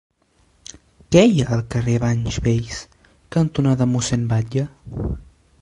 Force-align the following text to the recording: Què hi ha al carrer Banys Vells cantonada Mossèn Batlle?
Què 1.15 1.23
hi 1.33 1.43
ha 1.43 1.51
al 1.57 1.61
carrer 1.75 1.99
Banys 2.05 2.39
Vells 2.47 2.81
cantonada 3.37 3.91
Mossèn 3.95 4.29
Batlle? 4.33 4.69